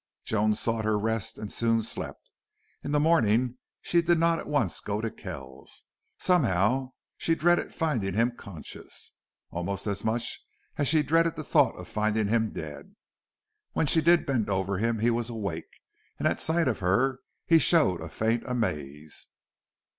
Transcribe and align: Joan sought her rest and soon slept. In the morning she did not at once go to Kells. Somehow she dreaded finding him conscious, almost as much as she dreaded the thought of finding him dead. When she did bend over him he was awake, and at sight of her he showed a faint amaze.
Joan 0.25 0.55
sought 0.55 0.83
her 0.83 0.97
rest 0.97 1.37
and 1.37 1.53
soon 1.53 1.83
slept. 1.83 2.33
In 2.83 2.91
the 2.91 2.99
morning 2.99 3.59
she 3.83 4.01
did 4.01 4.17
not 4.17 4.39
at 4.39 4.47
once 4.47 4.79
go 4.79 4.99
to 4.99 5.11
Kells. 5.11 5.83
Somehow 6.17 6.93
she 7.17 7.35
dreaded 7.35 7.71
finding 7.71 8.15
him 8.15 8.31
conscious, 8.35 9.13
almost 9.51 9.85
as 9.85 10.03
much 10.03 10.43
as 10.77 10.87
she 10.87 11.03
dreaded 11.03 11.35
the 11.35 11.43
thought 11.43 11.75
of 11.75 11.87
finding 11.87 12.29
him 12.29 12.49
dead. 12.51 12.95
When 13.73 13.85
she 13.85 14.01
did 14.01 14.25
bend 14.25 14.49
over 14.49 14.79
him 14.79 14.97
he 14.97 15.11
was 15.11 15.29
awake, 15.29 15.69
and 16.17 16.27
at 16.27 16.41
sight 16.41 16.67
of 16.67 16.79
her 16.79 17.19
he 17.45 17.59
showed 17.59 18.01
a 18.01 18.09
faint 18.09 18.41
amaze. 18.47 19.27